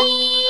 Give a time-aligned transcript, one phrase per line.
[0.00, 0.47] Música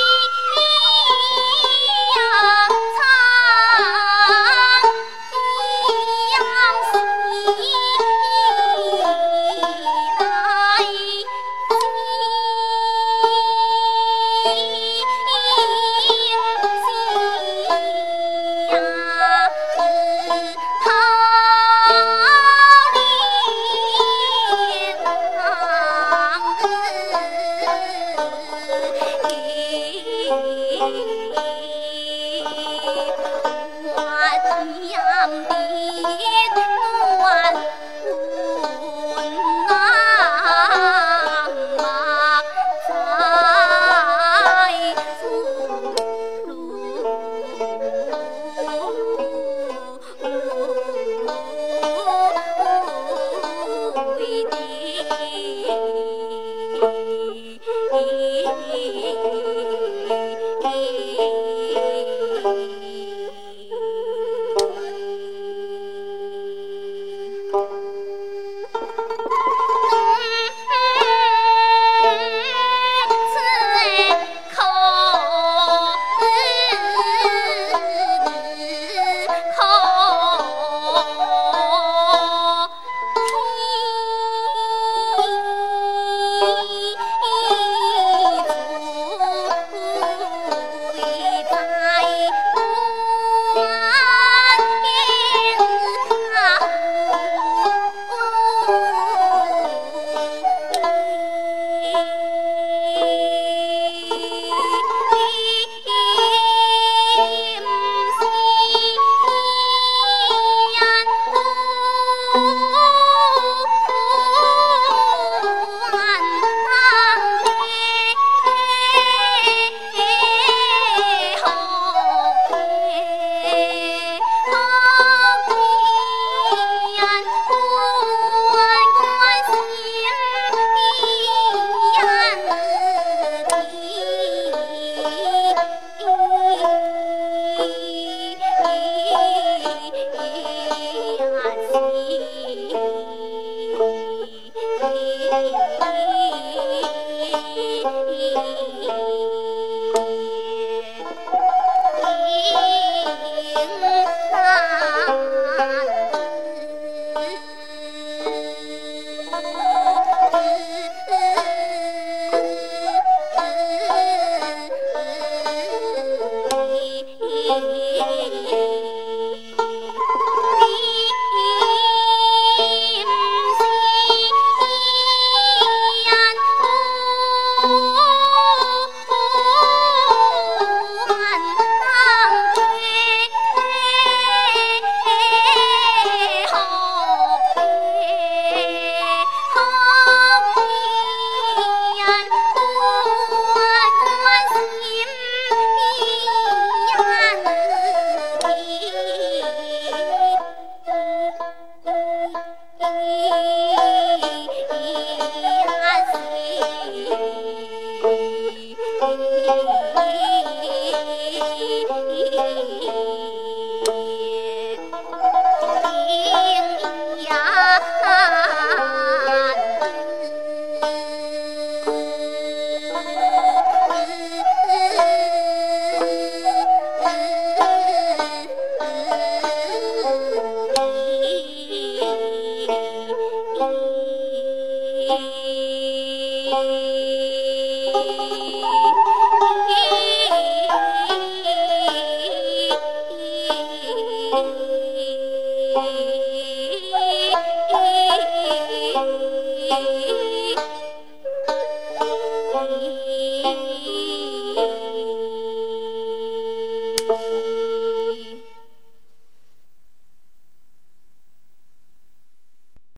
[34.44, 35.57] 咿呀么